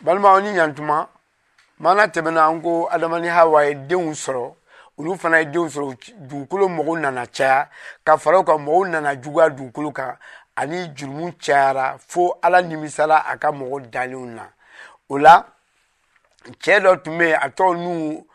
balimaw 0.00 0.40
ni 0.40 0.52
ɲantuma 0.52 1.08
mana 1.78 2.06
tɛmɛna 2.08 2.44
an 2.48 2.60
ko 2.62 2.88
adama 2.90 3.18
ni 3.20 3.28
hawa 3.28 3.64
ye 3.64 3.74
denw 3.74 4.12
sɔrɔ 4.14 4.52
olu 4.98 5.16
fana 5.18 5.38
ye 5.38 5.46
denw 5.46 5.68
sɔrɔ 5.68 6.12
dugukolo 6.28 6.68
mɔgɔw 6.68 6.98
nana 7.00 7.26
caya 7.26 7.68
ka 8.04 8.16
fara 8.18 8.38
o 8.38 8.44
kan 8.44 8.58
mɔgɔw 8.58 8.88
nana 8.90 9.14
juguya 9.20 9.50
dugukolo 9.50 9.92
kan 9.92 10.18
ani 10.56 10.88
jurumu 10.94 11.32
cayara 11.38 11.96
fo 11.98 12.38
ala 12.42 12.60
nimisala 12.62 13.24
a 13.26 13.36
ka 13.38 13.50
mɔgɔ 13.52 13.90
dalenw 13.90 14.26
na 14.34 14.48
o 15.08 15.18
la 15.18 15.44
cɛɛ 16.48 16.80
dɔ 16.80 17.02
tun 17.02 17.18
be 17.18 17.24
yen 17.26 17.38
a 17.42 17.48
tɔgɔ 17.48 17.76
nu 17.76 18.26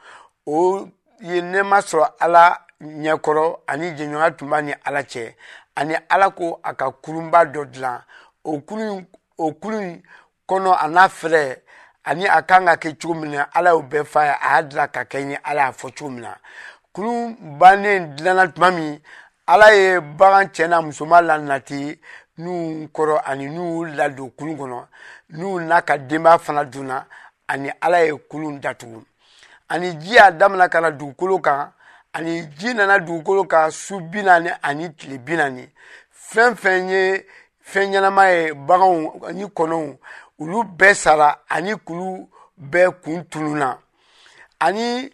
o 0.48 0.88
ye 1.20 1.42
nɛɛma 1.42 1.82
sɔrɔ 1.82 2.14
ala 2.20 2.58
ɲɛkɔrɔ 2.82 3.60
ani 3.68 3.92
jɛɲɔgɔnya 3.94 4.36
tun 4.38 4.50
b'a 4.50 4.62
ni 4.64 4.74
ala 4.86 5.04
cɛ 5.04 5.36
ani 5.76 5.96
ala 6.10 6.30
ko 6.32 6.60
a 6.64 6.74
ka 6.74 6.90
kurunba 6.92 7.46
dɔ 7.52 7.66
dilan 7.66 8.02
o 8.46 8.60
kulu 8.62 9.06
o 9.38 9.54
kulu 9.54 10.02
kɔnɔ 10.52 10.76
a 10.76 10.88
n'a 10.90 11.08
fɛlɛ 11.08 11.56
ani 12.04 12.26
a 12.28 12.42
kan 12.44 12.66
ka 12.66 12.76
kɛ 12.76 12.98
cogo 13.00 13.14
min 13.14 13.32
na 13.32 13.44
ala 13.54 13.70
y'o 13.70 13.82
bɛɛ 13.84 14.04
f'a 14.04 14.24
ye 14.26 14.30
a 14.32 14.50
y'a 14.56 14.64
dilan 14.64 14.88
ka 14.92 15.04
kɛɲɛ 15.06 15.40
ala 15.44 15.62
y'a 15.64 15.72
fɔ 15.72 15.90
cogo 15.98 16.10
min 16.12 16.22
na 16.24 16.36
kulu 16.94 17.36
bannen 17.40 18.16
dilanna 18.18 18.48
tuma 18.50 18.72
min 18.72 19.00
ala 19.48 19.74
ye 19.74 20.00
bagan 20.02 20.52
cɛ 20.52 20.68
n'a 20.68 20.82
musoma 20.82 21.22
lanati 21.22 21.98
n'u 22.40 22.90
kɔrɔ 22.94 23.22
ani 23.24 23.48
n'u 23.48 23.86
ladon 23.96 24.30
kulu 24.38 24.56
kɔnɔ 24.56 24.88
n'u 25.38 25.60
n'a 25.62 25.82
ka 25.84 25.98
denbaya 25.98 26.38
fana 26.38 26.66
dunna 26.66 27.06
ani 27.48 27.72
ala 27.82 28.04
ye 28.04 28.12
kulu 28.30 28.60
datugu 28.60 29.06
ani 29.70 29.96
ji 30.00 30.16
y'a 30.16 30.32
damina 30.32 30.68
ka 30.70 30.82
na 30.82 30.92
dugukolo 30.92 31.40
kan 31.42 31.72
ani 32.14 32.44
ji 32.58 32.74
nana 32.74 33.00
dugukolo 33.00 33.46
kan 33.48 33.72
su 33.72 34.02
bi 34.02 34.22
naani 34.22 34.52
ani 34.64 34.92
tile 34.96 35.18
bi 35.20 35.34
naani 35.36 35.64
fɛn 36.34 36.56
fɛn 36.56 36.90
ye 36.90 37.24
fɛn 37.70 37.92
ɲɛnama 37.94 38.24
ye 38.34 38.54
baganw 38.68 39.00
ani 39.28 39.44
kɔnɔw 39.58 39.86
olu 40.42 40.60
bɛɛ 40.78 40.94
sara 40.94 41.28
ani 41.50 41.74
kulu 41.86 42.28
bɛɛ 42.72 42.90
kun 43.04 43.26
tununna 43.30 43.78
ani 44.60 45.10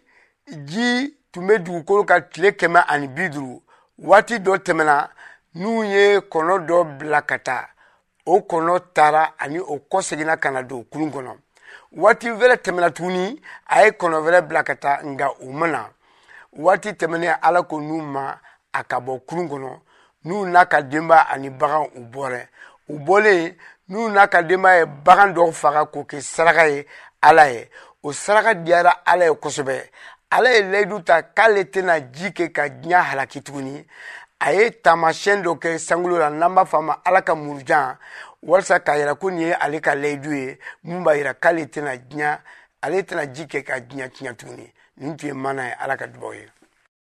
ji 0.66 1.16
tun 1.32 1.46
bɛ 1.46 1.54
dugukolo 1.64 2.04
kan 2.06 2.24
tile 2.32 2.50
kɛmɛ 2.52 2.80
ani 2.88 3.08
bi 3.08 3.28
duuru 3.28 3.62
waati 3.98 4.38
dɔ 4.40 4.58
tɛmɛna 4.64 5.10
n'u 5.54 5.82
ye 5.84 6.20
kɔnɔ 6.20 6.66
dɔ 6.68 6.84
bila 6.98 7.22
ka 7.22 7.38
taa 7.38 7.68
o 8.24 8.40
kɔnɔ 8.40 8.92
taara 8.94 9.34
ani 9.38 9.58
o 9.58 9.78
kɔ 9.90 10.02
seginna 10.02 10.36
ka 10.40 10.50
na 10.50 10.62
don 10.62 10.84
kurun 10.84 11.10
kɔnɔ 11.12 11.36
waati 11.92 12.28
wɛrɛ 12.30 12.56
tɛmɛna 12.64 12.90
tuguni 12.94 13.40
a 13.66 13.84
ye 13.84 13.90
kɔnɔ 13.90 14.22
wɛrɛ 14.24 14.48
bila 14.48 14.62
ka 14.64 14.74
taa 14.74 15.02
nka 15.04 15.28
o 15.42 15.52
ma 15.52 15.66
na 15.66 15.88
waati 16.52 16.92
tɛmɛnen 16.92 17.38
ala 17.42 17.62
ko 17.64 17.76
n'u 17.80 18.02
ma 18.02 18.34
a 18.72 18.84
ka 18.84 19.00
bɔ 19.00 19.20
kurun 19.26 19.48
kɔnɔ 19.48 19.80
n'u 20.24 20.44
n'a 20.50 20.66
ka 20.66 20.82
denbaya 20.82 21.26
ani 21.30 21.50
bagan 21.50 21.82
u 21.94 22.00
bɔrɛ 22.12 22.48
u 22.92 22.98
bɔlen 23.06 23.54
n'u 23.88 24.08
n'a 24.10 24.26
ka 24.32 24.40
denbaya 24.48 24.78
ye 24.80 24.86
bagan 25.04 25.30
dɔ 25.36 25.42
faga 25.52 25.82
k'o 25.92 26.00
kɛ 26.10 26.18
saraka 26.20 26.66
ye 26.68 26.86
ala 27.22 27.46
ye 27.50 27.68
o 28.02 28.12
saraka 28.12 28.54
diyara 28.54 28.90
ala 29.06 29.24
ye 29.26 29.30
kosɛbɛ 29.30 29.82
ala 30.30 30.50
ye 30.52 30.62
layidu 30.72 31.02
ta 31.04 31.22
k'ale 31.22 31.62
tɛna 31.72 32.00
ji 32.12 32.28
kɛ 32.32 32.52
ka 32.52 32.62
diɲɛ 32.68 33.02
halaki 33.12 33.40
tuguni 33.42 33.86
a 34.40 34.52
ye 34.52 34.70
taamasiyɛn 34.82 35.42
dɔ 35.44 35.58
kɛ 35.62 35.78
sankolo 35.78 36.18
la 36.18 36.30
n'an 36.30 36.54
b'a 36.54 36.64
f'a 36.64 36.80
ma 36.82 37.00
ala 37.04 37.22
ka 37.22 37.34
murujan 37.36 37.96
walasa 38.42 38.78
k'a 38.80 38.96
yira 38.98 39.14
ko 39.18 39.28
nin 39.30 39.38
ye 39.48 39.52
ale 39.52 39.80
ka 39.80 39.92
layidu 39.94 40.32
ye 40.34 40.58
mun 40.82 41.02
b'a 41.04 41.14
yira 41.16 41.34
k'ale 41.34 41.66
tɛna 41.70 41.96
diɲɛ 41.96 42.38
ale 42.82 43.02
tɛna 43.04 43.32
ji 43.32 43.44
kɛ 43.46 43.62
ka 43.64 43.74
diɲɛ 43.78 44.08
tiɲɛ 44.12 44.34
tuguni 44.36 44.66
nin 44.96 45.16
tun 45.16 45.28
ye 45.28 45.32
mana 45.32 45.66
ye 45.68 45.74
ala 45.80 45.96
ka 45.96 46.06
dubaw 46.08 46.34
ye 46.34 46.48